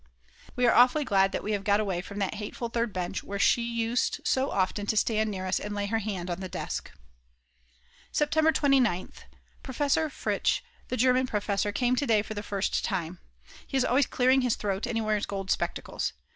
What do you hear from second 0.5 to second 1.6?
We are awfully glad that we